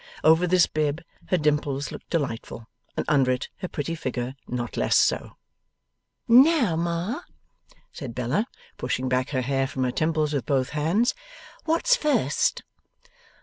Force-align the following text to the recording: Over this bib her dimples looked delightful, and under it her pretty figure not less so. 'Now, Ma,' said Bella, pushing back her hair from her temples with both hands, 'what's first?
Over 0.23 0.47
this 0.47 0.65
bib 0.65 1.03
her 1.27 1.37
dimples 1.37 1.91
looked 1.91 2.09
delightful, 2.09 2.67
and 2.97 3.05
under 3.07 3.29
it 3.29 3.49
her 3.57 3.67
pretty 3.67 3.93
figure 3.93 4.35
not 4.47 4.75
less 4.75 4.97
so. 4.97 5.37
'Now, 6.27 6.75
Ma,' 6.75 7.21
said 7.93 8.15
Bella, 8.15 8.47
pushing 8.77 9.07
back 9.07 9.29
her 9.29 9.41
hair 9.43 9.67
from 9.67 9.83
her 9.83 9.91
temples 9.91 10.33
with 10.33 10.47
both 10.47 10.69
hands, 10.71 11.13
'what's 11.65 11.95
first? 11.95 12.63